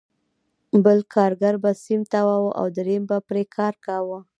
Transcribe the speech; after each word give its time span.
بل 0.85 0.99
کارګر 1.13 1.55
به 1.63 1.71
سیم 1.83 2.01
تاواوه 2.11 2.51
او 2.59 2.65
درېیم 2.77 3.03
به 3.09 3.17
پرې 3.27 3.43
کاوه 3.85 4.19